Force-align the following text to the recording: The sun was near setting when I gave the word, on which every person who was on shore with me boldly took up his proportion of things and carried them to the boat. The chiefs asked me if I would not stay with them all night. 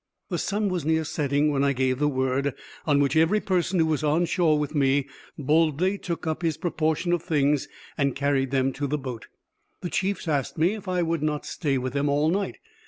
The 0.29 0.39
sun 0.39 0.69
was 0.69 0.83
near 0.83 1.03
setting 1.03 1.51
when 1.51 1.63
I 1.63 1.73
gave 1.73 1.99
the 1.99 2.07
word, 2.07 2.55
on 2.87 2.99
which 3.01 3.15
every 3.15 3.39
person 3.39 3.77
who 3.77 3.85
was 3.85 4.03
on 4.03 4.25
shore 4.25 4.57
with 4.57 4.73
me 4.73 5.07
boldly 5.37 5.99
took 5.99 6.25
up 6.25 6.41
his 6.41 6.57
proportion 6.57 7.13
of 7.13 7.21
things 7.21 7.67
and 7.99 8.15
carried 8.15 8.49
them 8.49 8.73
to 8.73 8.87
the 8.87 8.97
boat. 8.97 9.27
The 9.81 9.91
chiefs 9.91 10.27
asked 10.27 10.57
me 10.57 10.73
if 10.73 10.87
I 10.87 11.03
would 11.03 11.21
not 11.21 11.45
stay 11.45 11.77
with 11.77 11.93
them 11.93 12.09
all 12.09 12.29
night. 12.31 12.57